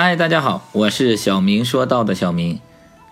[0.00, 2.60] 嗨，大家好，我是小明说道的小明。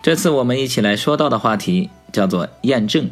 [0.01, 3.09] 这次我们一起来说到的话题叫做验证。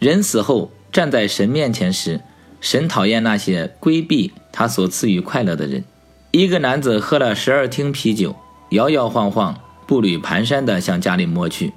[0.00, 2.22] 人死后站在神面前时，
[2.60, 5.84] 神讨厌那些规避他所赐予快乐的人。
[6.32, 8.34] 一个男子喝了十二听啤酒，
[8.70, 11.72] 摇摇晃晃、步履蹒跚地向家里摸去。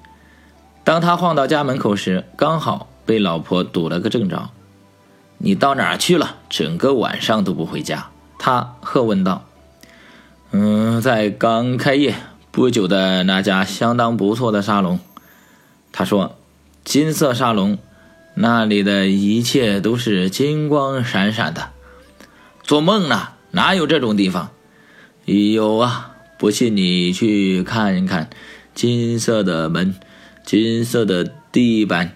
[0.83, 4.49] 当他晃到家门口时，刚好被老婆堵了个正着。
[5.37, 6.37] “你到哪儿去了？
[6.49, 8.07] 整个晚上都不回家？”
[8.39, 9.43] 他喝问道。
[10.51, 12.15] 嗯，在刚开业
[12.51, 14.99] 不久的那家相当不错的沙龙，
[15.91, 16.37] 他说
[16.83, 17.77] ：“金色沙龙，
[18.33, 21.69] 那里的一切都是金光闪闪的。”
[22.63, 24.51] 做梦呢，哪有这种地方？
[25.25, 28.29] 有啊，不信你去看一看，
[28.73, 29.95] 金色的门，
[30.45, 32.15] 金色的地板，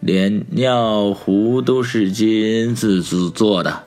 [0.00, 3.85] 连尿壶都是金子制作的。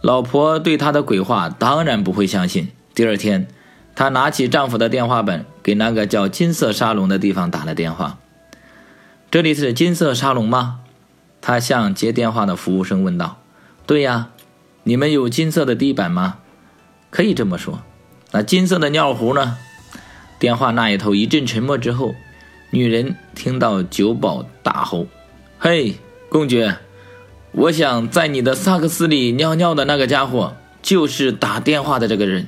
[0.00, 2.68] 老婆对他的鬼话当然不会相信。
[2.94, 3.46] 第二天，
[3.94, 8.18] 她拿起丈夫的电话本，给那个叫“金色沙龙”的地方打了电话。
[9.30, 10.80] “这里是金色沙龙吗？”
[11.42, 13.40] 她向接电话的服务生问道。
[13.86, 14.30] “对呀，
[14.84, 16.38] 你们有金色的地板吗
[17.10, 17.82] ？”“可以这么说。
[18.32, 19.58] ”“那金色的尿壶呢？”
[20.40, 22.14] 电话那一头一阵沉默之后，
[22.70, 25.06] 女人听到酒保大吼
[25.60, 25.96] ：“嘿，
[26.30, 26.78] 公爵！”
[27.52, 32.46] 我想在你的萨克斯里尿尿的那个家伙，就是打电话的这个人。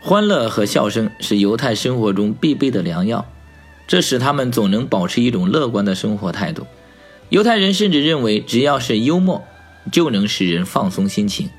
[0.00, 3.26] 欢乐和笑声是犹太生活中必备的良药，
[3.86, 6.66] 这使他们总能保持一种乐观的生活态度。
[7.30, 9.42] 犹太人甚至认为，只要是幽默，
[9.90, 11.50] 就能使人放松心情，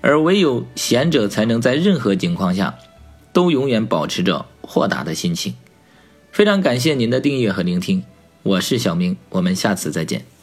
[0.00, 2.74] 而唯有贤者才能在任何情况下，
[3.32, 5.54] 都永远保持着豁达的心情。
[6.30, 8.04] 非常感谢您的订阅和聆听，
[8.42, 10.37] 我是小明，我们下次再见。